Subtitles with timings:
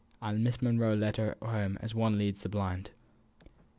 [0.19, 2.89] And Miss Monro led her home as one leads the blind.